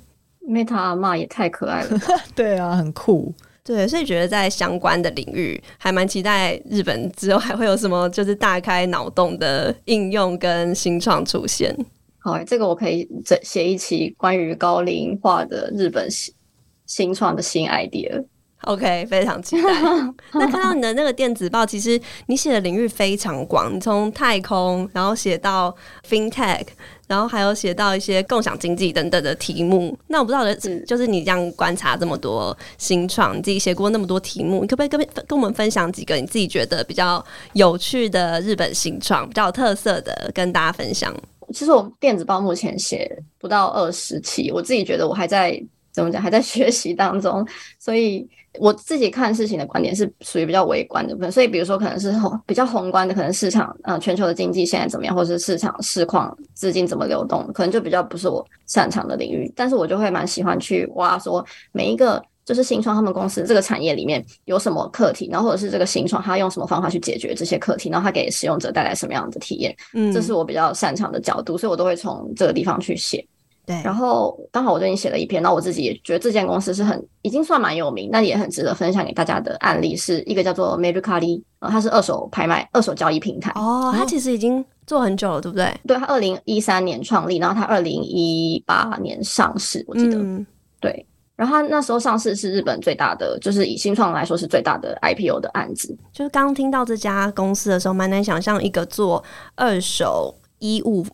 [0.48, 1.98] Meta 阿嬷也太可爱了，
[2.34, 3.32] 对啊，很酷。
[3.62, 11.74] 对，所以觉得在相关的领域还蛮期待日本之后还会有什么就是大开脑洞的应用跟新创出现。
[12.24, 16.32] 好，这个我可以写写一期关于高龄化的日本新
[16.86, 18.24] 新创的新 idea。
[18.62, 19.68] OK，非常期待。
[20.32, 25.76] 那看到你的那个电子报，其实你写的领域非常广，你从太空，然后写到
[26.08, 26.68] FinTech，
[27.06, 29.94] 然后还有写到一些共享经济等等的题目。
[30.06, 30.56] 那我不知道的，
[30.86, 41.14] 就是你这样观察这么多新创，你自己写过那么多题目，你可不可以跟跟我们分享几个你自己觉得比较有趣的日本新创，比较有特色的，跟大家分享？
[41.54, 45.58] 其实我电子报目前写不到二十期，我自己觉得我还在
[45.92, 47.46] 怎么讲，还在 学习当中，
[47.78, 48.28] 所以。
[48.60, 52.14] 我自己看事情的观点是属于比较微观的部分，所以比如说可能是
[52.46, 59.52] 比较宏观的，可能市场呃全球的经济现在怎么样，或是市场市况资金怎么流动，可能就比较不是我擅长的领域。
[59.56, 73.26] 但是我就会蛮喜欢去挖说每一个就是新创他们公司这个产业里面有什么课题，然后或者是这个新创他用什么方法去解决这些课题，然后他给使用者带来什么样的体验，嗯，这是我比较擅长的角度，所以我都会从这个地方去写。
[73.66, 83.50] 对，然后刚好我最近写了一篇，那我自己也觉得这间公司是很已经算蛮有名，但也很值得分享给大家的案例，是一个叫做 Mercari，然后它是二手拍卖、二手交易平台。
[83.54, 85.74] 哦，它其实已经做很久了，对不对？
[85.86, 90.18] 对，它二零一三年创立，然后它二零一八年上市，我记得。
[90.18, 90.46] 嗯、
[90.78, 95.96] 对，然后它那时候上市是日本最大的，就是以新创来说是最大的 IPO 的案子。
[96.12, 99.22] 就是刚听到这家公司的时候，蛮难想象一个做
[99.54, 101.04] 二手衣物。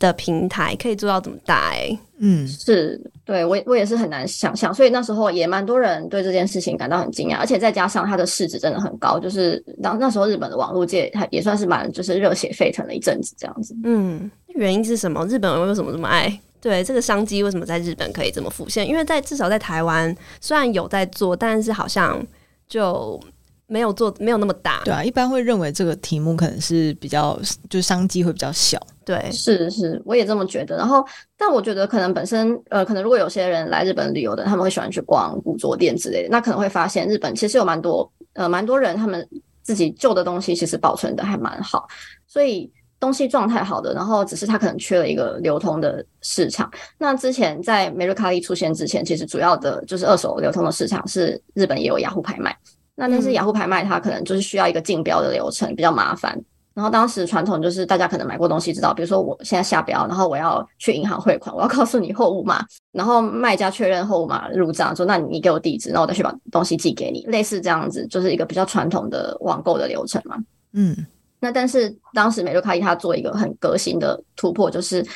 [0.00, 13.72] 的平台可以做到这么大哎、欸，嗯，是对我我也是很难想象，所以那时候也蛮多人对这件事情感到很惊讶，而且再加上它的市值真的很高，就是当那时候日本的网络界还也算是蛮就是热血沸腾了一阵子这样子。
[13.84, 15.24] 嗯，原因是什么？
[15.26, 16.40] 日本人为什么这么爱？
[16.64, 18.88] 对这个商机为什么在日本可以这么浮现？
[18.88, 22.26] 因为在至少在台湾虽然有在做，但是好像
[22.66, 23.20] 就。
[23.66, 24.82] 没有做，没有那么大。
[24.84, 27.34] 对啊，一般会认为这个题目可能是比较，
[27.70, 28.78] 就是商机会比较小。
[29.06, 30.76] 对，是是，我也这么觉得。
[30.76, 31.02] 然后，
[31.34, 39.26] 但我觉得可能本身，呃，可能如果有些人来日本旅游的，他们会喜欢去逛古着店之类的，那可能会发现日本其实有蛮多，呃，蛮多人他们
[39.62, 41.88] 自己旧的东西其实保存的还蛮好，
[42.26, 42.70] 所以
[43.04, 46.70] 东西状态好的，然后只是它可能缺了一个流通的市场。
[46.96, 52.56] 那之前在梅瑞卡利出现之前，其实主要的就是二手流通的市场是日本也有雅虎拍卖。
[52.94, 56.40] 那但是雅虎拍卖，它可能就是需要一个竞标的流程，比较麻烦。
[56.72, 70.36] 然后当时传统就是大家可能买过东西知道，比如说我现在下标，然后我要去银行汇款，我要告诉你货物码，然后卖家确认货物码入账，说那你给我地址，然后我再去把东西寄给你，类似这样子，就是一个比较传统的网购的流程嘛。
[70.72, 70.96] 嗯，
[71.44, 75.06] 那但是当时美乐卡伊他做一个很革新的突破，就是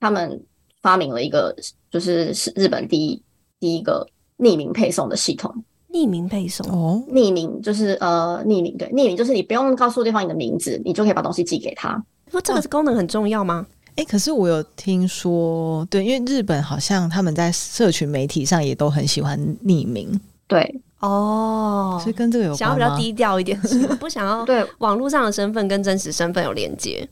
[0.00, 0.42] 他们
[0.82, 1.54] 发明了一个
[1.92, 3.22] 就是是日本第一
[3.60, 4.04] 第一个
[4.36, 5.54] 匿名配送的系统。
[5.92, 12.04] 匿名配送哦，匿名就是呃，匿名对，匿名就是你不用告诉对方你的名字，你就可以把东西寄给他。
[12.32, 13.64] 说这个是功能很重要吗？
[13.90, 22.58] 哎、欸，可是我有听说，对，因为日本好像他们在社群媒体上也都很喜欢匿名，对哦，所以跟这个有关？
[22.58, 23.60] 想要比较低调一点，
[24.00, 27.06] 不想要 对网络上的身份跟真实身份有连接。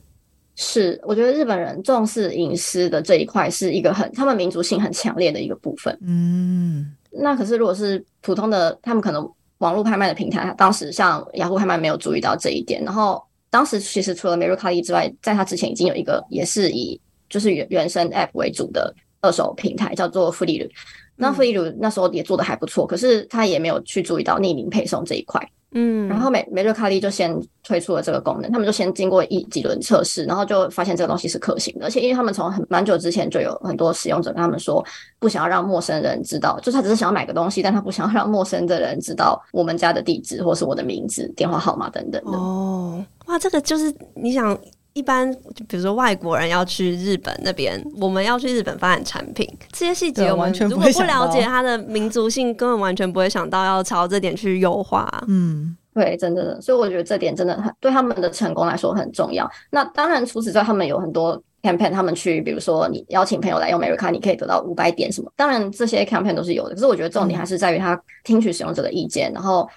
[0.55, 5.97] 是，我觉得日本人重视隐私的这一块是一个很他们民族性很强烈的一个部分。
[6.01, 6.93] 嗯。
[7.11, 12.83] 那可是，如果是普通的，他们可能网络拍卖的平台，当时像雅虎拍卖没有注意到这一点。
[12.83, 20.69] 然后当时其实除了 Mercari 之外，在它之前已经有一个也是以就是原原生 App 为主的二手平台，叫做 Fliru。
[21.15, 25.41] 那 Fliru 那时候也做的还不错，可是他也没有去注意到匿名配送这一块。
[25.77, 34.81] 嗯，然后美美乐卡利就先推出了这个功能，他们就先经过一几轮测试，然后就发现这个东西是可行的，而且因为他们从很蛮久之前就有很多使用者跟他们说，
[35.19, 42.37] 不想要让陌生人知道，就他只是想要买个东西，但他不想要让陌生的人知道我们家的地址或是我的名字、电话号码等等的。
[42.37, 44.57] 哦，哇，这个就是你想。
[44.95, 55.05] 一般就比如说外国人要去日本那边，我们要去日本发展产品，这些细节我们如果不了解它的民族性，根本完全不会想到要朝这点去优化。
[55.27, 59.49] 嗯，对，真的，所以我觉得这点真的很对他们的成功来说很重要。
[59.69, 65.29] 那当然，除此之外，他们有很多 campaign，他们去，比如说你邀请朋友来用 Mercari，你可以得到五百点什么。
[65.35, 69.67] 当然这些 campaign 都是有的，可是我觉得重点还是在于他听取使用者的意见，然后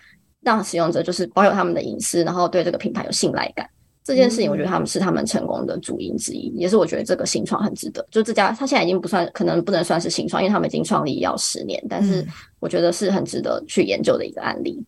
[0.43, 3.69] 让使用者就是保有他们的隐私，然后对这个品牌有信赖感。
[4.09, 8.03] 这件事情，我觉得他们是他们成功的主因之一，也是我觉得这个新创很值得。
[8.11, 12.27] 就这家，他现在已经不算，可能不能算是新创，因为他们已经创立要十年，但是
[12.59, 14.83] 我觉得是很值得去研究的一个案例。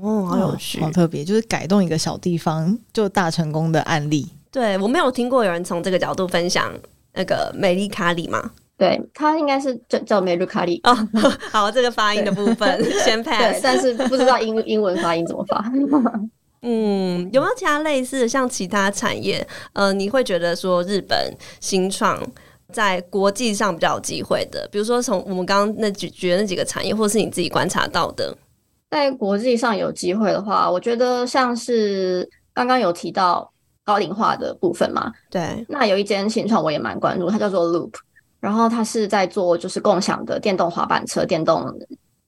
[0.00, 4.28] 哦，好有趣，好特别，就是改动一个小地方就大成功的案例。
[4.52, 6.72] 对，我没有听过有人从这个角度分享
[7.14, 8.52] 那个美丽卡里嘛？
[8.78, 10.96] 对，他应该是叫叫美露卡里哦。
[11.50, 15.64] 好，这个发音的部分先 pass，但是不知道英英文发音怎么发。
[16.62, 19.46] 嗯，有没有其他类似的像其他产业？
[19.74, 22.20] 呃，你会觉得说日本新创
[22.72, 28.36] 在国际上比较有机会的，比如说从我们刚刚那举举的那几个产业，或是你自己观察到的，
[28.90, 33.50] 在国际上有机会的话，我觉得像是刚刚有提到。
[33.84, 37.90] 高龄化的部分嘛，对，那有一间新创我也蛮关注，它叫做 Loop，
[38.38, 41.68] 然后它是在做就是共享的电动滑板车、电动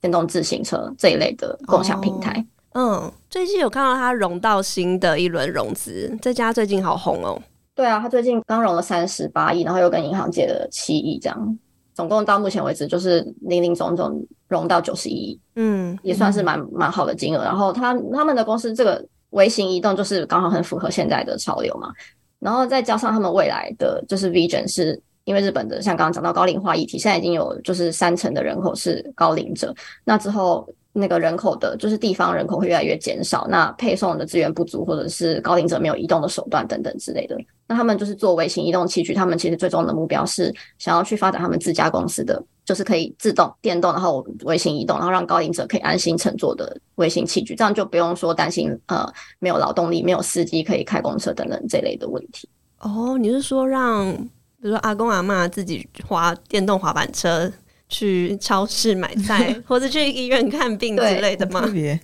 [0.01, 2.33] 电动自行车这一类的共享平台。
[2.33, 2.45] 哦、
[2.75, 7.41] 嗯，最近有看到它融到新的一轮融资，这家最近好红哦。
[7.75, 11.59] 对啊，它最近刚融了三十八亿，然后又跟银行借了七亿，这样
[11.95, 17.43] 总共到目前为止就是零零总总融到九十一亿，嗯，也算是蛮蛮好的金额。
[17.43, 19.05] 然后他他们的公司这个。
[19.31, 21.93] 微型移动就是刚好很符合现在的潮流嘛，
[22.39, 42.43] 然后再加上他们未来的就是 vision 是因为日本的像刚刚讲到高龄化议题，现在已经有就是三成的人口是高龄者，那之后那个人口的就是地方人口会越来越减少，那配送的资源不足或者是高龄者没有移动的手段等等之类的，那他们就是做微型移动器具，他们其实最终的目标是想要去发展他们自家公司的。
[42.65, 49.07] 就是可以自动电动，然后微型移动，然后让高龄者可以安心乘坐的微型器具，这样就不用说担心呃
[49.39, 52.49] 没有劳动力、没有司机可以开公车等等这类的问题。
[52.79, 57.53] 哦，你是说让比如说阿公阿嬷自己滑电动滑板车
[57.89, 61.69] 去超市买菜， 或者去医院看病之类的吗？
[61.73, 61.99] 别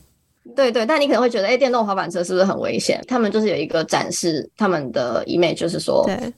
[0.56, 3.02] 对对，但你可能会觉得，哎，电动滑板车是不是很危险？
[3.06, 6.04] 他们就是有一个展示他们的 image，就是说。
[6.06, 6.32] 对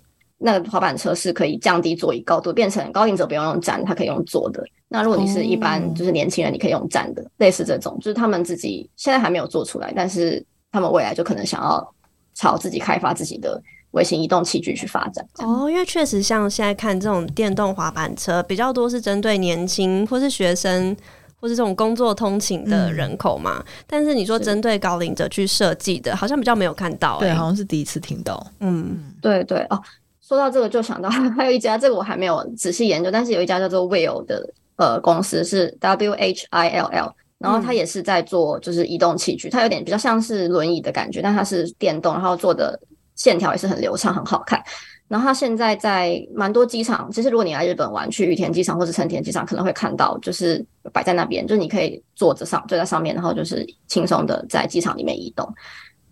[0.44, 4.60] 那个滑板车是可以降低座椅高度，变成高龄者不用用站，他可以用坐的。
[4.88, 11.94] 那如果你是一般就是年轻人，你可以用站的，类似这种，就是他们自己现在还没有做出来，但是他们未来就可能想要
[12.34, 15.26] 朝自己开发自己的微型移动器具去发展。
[15.38, 20.94] 哦，因为确实像现在看这种电动滑板车比较多是针对年轻或是学生
[21.40, 28.46] 或是这种工作通勤的人口嘛，嗯、但是你说针对高龄者去设计的，好像比较没有看到、欸，对，好像是第一次听到。
[28.60, 29.80] 嗯，对对哦。
[30.20, 42.80] 说到这个，就想到还有一家，这个我还没有仔细研究，但是有一家叫做 Wheel 的呃公司是 W H I L L，然后它也是在做就是移动器具，它有点比较像是轮椅的感觉，但它是电动，然后做的
[43.14, 44.62] 线条也是很流畅，很好看。
[45.08, 55.46] 然后它现在在蛮多机场，其实如果你来日本玩，去羽田机场或者成田机场，可能会看到，就是摆在那边，就是你可以坐着上，坐在上面，然后就是轻松的在机场里面移动。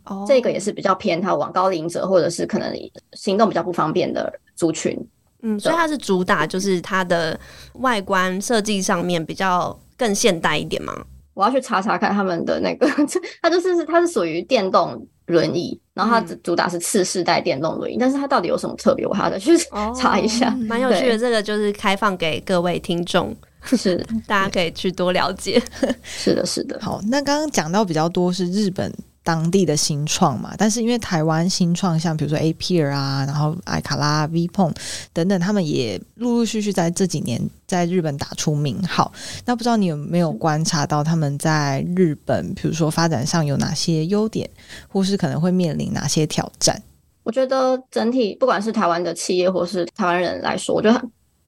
[0.05, 0.27] Oh.
[0.27, 2.75] 这个也是比较偏它往高龄者或者是可能
[3.13, 4.99] 行动比较不方便的族群，
[5.43, 7.39] 嗯，所以它是主打就是它的
[7.75, 10.93] 外观设计上面比较更现代一点吗？
[11.33, 12.87] 我要去查查看他们的那个，
[13.41, 19.53] 它就是它是属于电动轮椅，然后它主打是次世代电动轮椅，嗯、但是它到底有什么特别，我还要再去
[19.97, 21.17] 查一下，蛮、oh, 有趣的。
[21.19, 25.63] 这个就是开放给各位听众，是大家可以去多了解。
[26.03, 26.79] 是的，是的。
[26.81, 28.93] 好，那刚刚讲到比较多是日本。
[29.31, 34.75] 当地的新创嘛，但是因为台湾新创，像比如说 A P R 啊，然后艾卡拉、VPON
[35.13, 39.13] 等等，他们也陆陆续续在这几年在日本打出名号。
[39.45, 44.51] 那不知道你有没有观察到他们在日本，比如说发展上有哪些优点，
[44.89, 46.83] 或是可能会面临哪些挑战？
[47.23, 51.01] 我觉得整体不管是台湾的企业或是台湾人来说，我觉得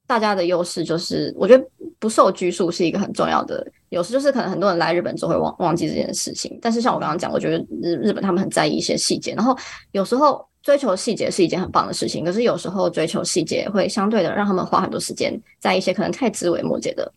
[0.07, 1.65] 大家的优势就是，我觉得
[1.99, 3.67] 不受拘束是一个很重要的。
[3.93, 9.55] 有时就是可能很多人来日本之后会忘忘记这件事情，但是像我刚刚讲，我觉得日日本他们很在意一些细节，然后
[9.91, 17.11] 有时候追求细节是一件很棒的事情，可是有时候追求细节会相对的让他们花很多时间在一些可能太枝微末节的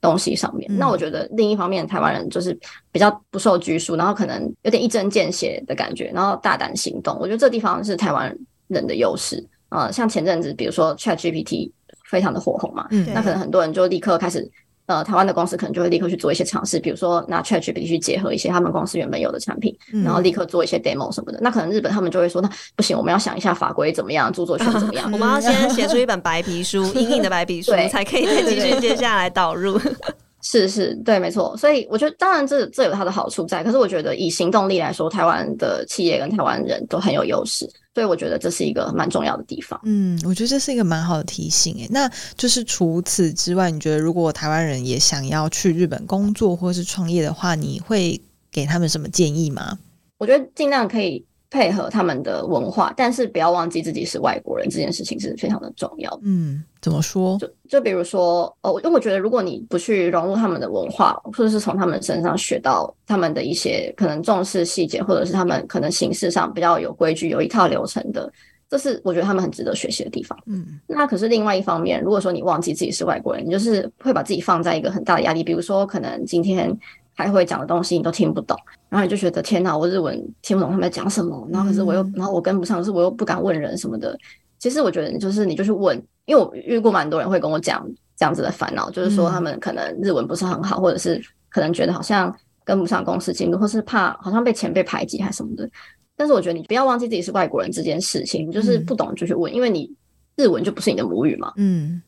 [0.00, 0.70] 东西上面。
[0.72, 2.56] 嗯、那我觉得另一方面，台湾人就是
[2.92, 7.16] 比较不受拘束，然后可能有点一针见血的感觉，然后大胆行动。
[7.18, 8.32] 我觉得这地方是台湾
[8.68, 9.92] 人的优势啊、呃。
[9.92, 11.72] 像前阵子比如说 ChatGPT
[12.08, 14.48] 非常的火红嘛，嗯、那可能很多人就立刻开始。
[14.90, 21.38] 呃，台湾的公司可能就会立刻去做一些尝试，比如说拿 ChatGPT 去结合一些他们公司原本有的产品，嗯、然后立刻做一些 demo 什么的。
[21.40, 29.80] 那可能日本他们就会说，那不行，我们要想一下法规怎么样，著作权怎么样， 我们要先写出一本白皮书， 硬硬的白皮书，对才可以再继续接下来导入。
[30.42, 31.54] 是是，对，没错。
[31.56, 37.68] 所以我觉得，当然这这有它的好处在，可是我觉得以行动力来说，台湾的企业跟台湾人都很有优势。
[37.92, 39.80] 所以我觉得这是一个蛮重要的地方。
[39.84, 41.88] 嗯，我觉得这是一个蛮好的提醒诶。
[41.90, 48.20] 那就是除此之外，你觉得如果台湾人也想要去日本工作或是创业的话，你会
[48.52, 49.78] 给他们什么建议吗？
[50.18, 51.26] 我觉得尽量可以。
[51.50, 56.20] 配合他们的文化，但是不要忘记自己是外国人，这件事情是非常的重要。
[56.22, 57.36] 嗯，怎么说？
[57.38, 68.32] 就就比如说，哦，因为我觉得，如果你不去融入他们的文化，或者是从他们身上学到他们的一些可能重视细节，或者是他们可能形式上比较有规矩、有一套流程的，
[68.68, 70.38] 这是我觉得他们很值得学习的地方。
[70.46, 76.78] 嗯，那可是另外一方面，如果说你忘记自己是外国人，你就是会把自己放在一个很大的压力，比如说可能今天。
[77.12, 78.56] 还会讲的东西你都听不懂，
[78.90, 84.18] 然后你就觉得天哪，我日文听不懂他们在讲什么，然后可是我又，然后我跟不上，可是我又不敢问人什么的。
[84.58, 95.70] 其实我觉得就是你就去问，因为我遇过蛮多人会跟我讲这样子的烦恼，就是说他们可能日文不是很好，或者是可能觉得好像跟不上公司进度，或是怕好像被前辈排挤还是什么的。
[96.16, 99.90] 但是我觉得你不要忘记自己是外国人这件事情，就是不懂就去问，因为你
[100.36, 101.52] 日文就不是你的母语嘛。
[101.56, 102.02] 嗯，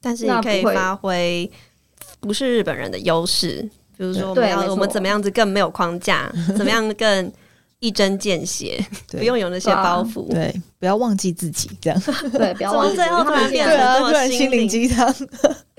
[0.00, 1.50] 但是你可以发挥
[2.20, 3.68] 不是日本人的优势。
[3.98, 7.32] 比如说，我们要我们怎么样子更没有框架， 怎么样更
[7.80, 8.78] 一针见血，
[9.10, 12.00] 不用有那些包袱，对，不要忘记自己，这样，
[12.32, 13.08] 对，不要忘记自己。
[13.08, 15.12] 突然变成这么心灵鸡汤，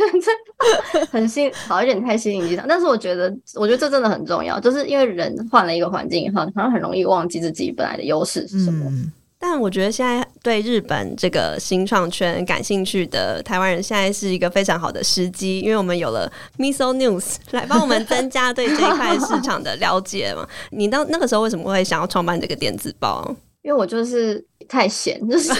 [1.11, 2.65] 很心好一点，太心灵鸡汤。
[2.67, 8.85] 但是我觉得，我觉得这真的很重要，就是因为人换了一个环境以后，好像很容易忘记自己本来的优势是什么。
[8.89, 9.11] 嗯
[9.41, 20.45] 但我觉得现在对日本这个新创圈感兴趣的台湾人，现在是一个非常好的时机，因为我们有了 Miso News 来帮我们增加对这一块市场的了解嘛。
[20.71, 23.33] 你到那个时候为什么会想要创办这个电子报？
[23.61, 25.53] 因为我就是太闲，就是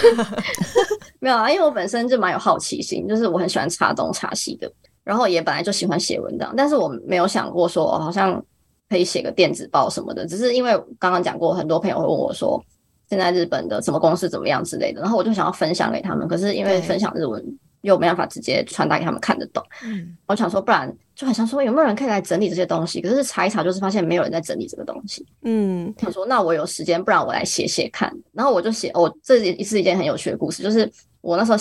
[1.22, 4.70] 没有啊，因为我本身就蛮有好奇心，就是我很喜欢查东查西的，
[5.06, 8.44] 然后也本来就喜欢写文章，但是我没有想过说好像
[8.90, 12.62] 可以写个电子报什么的，只是因为刚刚讲过，很多朋友会问我说。
[13.10, 17.44] 现在日本的什么公司怎么样之类的，然后我就想要分享给他们，可是因为分享日文
[17.82, 30.92] 又没办法直接传达给他们看得懂，嗯，我想说不然就很想说有没有人可以来整理这些东西，可是查一查就是发现没有人在整理这个东西，嗯，想说那我有时间，不然我来写写看，然后我就写，我这也是一件很有趣的故事，就是
[31.22, 31.58] 我那时候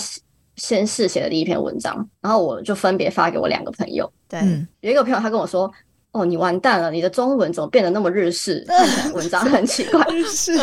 [0.57, 4.39] 先试写的第一篇文章，然后我就分别发给我两个朋友，对，
[4.81, 5.71] 有一个朋友他跟我说。
[6.11, 6.89] 哦，你完蛋了！
[6.89, 8.63] 你的中文怎么变得那么日式？
[8.67, 10.03] 看起来文章很奇怪。
[10.11, 10.57] 日式，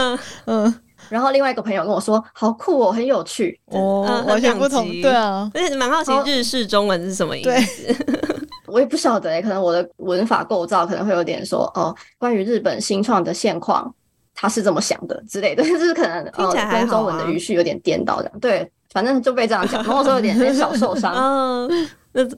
[0.46, 0.74] 嗯。
[1.08, 4.88] 然后另外一个朋友跟我说：“好酷哦，很有趣。”哦，完全不同。
[5.00, 7.94] 对啊，而且蛮好奇日式中文是什么意思。
[8.66, 13.94] 我也不晓得诶，可能我的文法构造可能会有点说哦，关于日本新创的现况，
[14.34, 18.28] 他是这么想的之类的，就是可能听起来还跟中文的语序有点颠倒的。
[18.40, 21.14] 对，反正就被这样讲，然后我说有点有点小受伤。
[21.70, 21.88] 嗯。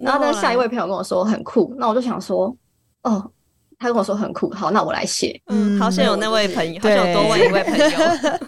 [0.01, 2.55] 然后，但下一位朋友跟我说很酷，那我就想说。
[3.03, 3.31] 哦，
[3.79, 5.41] 他跟我说很酷，好，那我来写。
[5.47, 7.99] 嗯，好像有那位朋友，好像有多问一位朋友，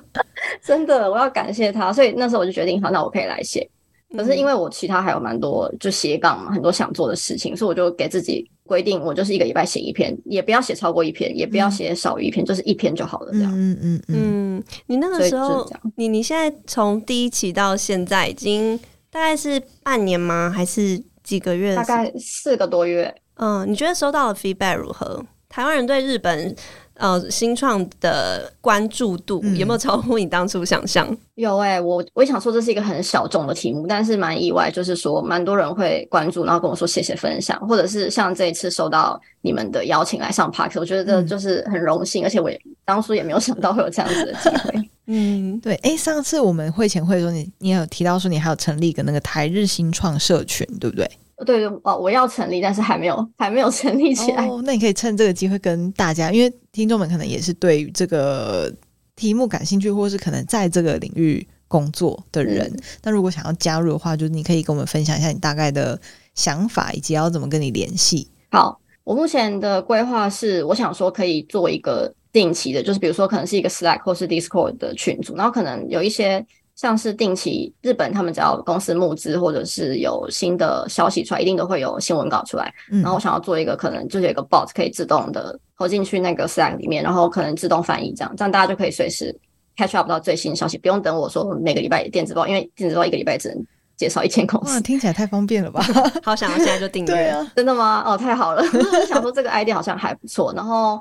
[0.62, 1.92] 真的，我要感谢他。
[1.92, 3.68] 所以那时候我就决定，好，那我可以来写。
[4.16, 13.30] 可是因为我其他还有蛮多就斜杠嘛，很多想做的事情，所以我就给自己规定，我就是一个礼拜写一篇，也不要写超过一篇，也不要写少于一篇，就是一篇就好了。
[13.32, 14.64] 这样，嗯嗯嗯。
[14.86, 18.76] 你那个时候，你你现在从第一期到现在，已经
[19.11, 20.53] 大概是半年吗？
[20.53, 21.76] 还是几个月？
[21.76, 23.14] 大概四个多月。
[23.41, 25.24] 嗯，你觉得收到的 feedback 如何？
[25.49, 26.55] 台湾人对日本
[26.95, 31.05] 呃新创的关注度有没有超乎你当初想象？
[31.11, 44.91] 嗯、有哎、欸，我我也想说这是一个很小众的题目，但是蛮意外，就是说蛮多人会关注，然后跟我说谢谢分享，或者是像这一次收到你们的邀请来上 Podcast，我觉得这就是很荣幸，嗯、而且我也当初也没有想到会有这样子的机会。
[45.12, 51.11] 嗯，对，哎、欸，上次我们会前会说你你有提到说你还有成立一个那个台日新创社群，对不对？
[51.45, 54.47] 对哦，我要成立，但是还没有还没有成立起来。
[54.47, 58.72] 哦，那你可以趁这个机会跟大家，因为听众们可能也是对于这个
[59.16, 62.70] 题目感兴趣，或是可能在这个领域工作的人。
[63.03, 65.99] 那、嗯、如果想要加入的话，就是你可以跟我们分享一下你大概的
[66.34, 68.30] 想法，以及要怎么跟你联系。
[68.51, 76.45] 好，我目前的规划是，我想说可以做一个定期的，就是比如说可能是一个 Slack 或是 Discord 的群组，然后可能有一些。
[76.81, 82.72] 像是定期日本，他们只要公司募资或者是有新的消息出来，一定都会有新闻稿出来。
[82.89, 89.31] 然后我想要做一个，可能就是有一个 bot 可以自动的投进去那个 Slack 里面，然后可能自动翻译这样，这样大家就可以随时
[89.76, 93.66] catch up 到最新消息，不用等我说每个礼拜电子报，因为电子报一个礼拜只能
[93.99, 94.72] 介绍一千公司。
[94.72, 95.85] 哇，听起来太方便了吧？
[96.24, 97.12] 好想要现在就订阅。
[97.12, 98.03] 对啊，真的吗？
[98.07, 98.62] 哦，太好了！
[98.72, 100.99] 我想说这个 idea 好像还不错，然后。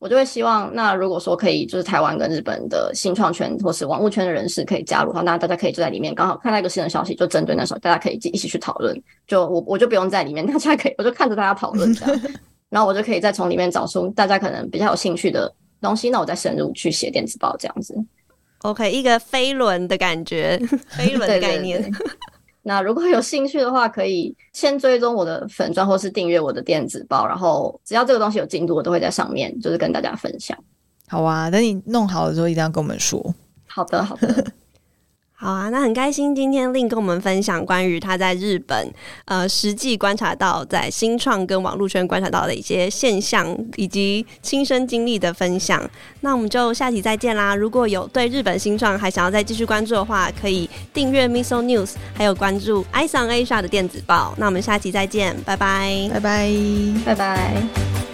[0.00, 8.98] 我就会希望，那如果说可以，就是台湾跟日本的新创圈或是网络圈的人士可以加入的话，那大家可以就在里面，刚好看到一个新的消息，就针对那时候，大家可以一起去讨论。
[9.26, 12.20] 就我我就不用在里面，大家可以，我就看着大家讨论这样，
[12.70, 17.94] 然后我就可以再从里面找出大家可能比较有兴趣的东西，那我再深入去写电子报这样子。
[18.62, 21.92] OK，一个飞轮的感觉，飞轮的概念。
[22.62, 30.56] 那如果有兴趣的话，可以先追踪我的粉钻，或是订阅我的电子报，然后只要这个东西有进度，我都会在上面就是跟大家分享。
[31.08, 33.34] 好啊，等你弄好了之后，一定要跟我们说。
[33.66, 34.44] 好的，好的。
[35.42, 38.92] 好啊，那很开心今天 Lin 跟我们分享关于他在日本
[39.24, 45.82] 呃实际观察到在新创跟网络圈观察到的一些现象，以及亲身经历的分享。
[46.20, 47.56] 那我们就下期再见啦！
[47.56, 54.34] 如果有对日本新创还想要再继续关注的话，可以订阅 Miso News，还有关注 eye on Asia 的电子报。
[54.36, 56.52] 那我们下期再见，拜拜，拜拜，
[57.06, 58.09] 拜拜。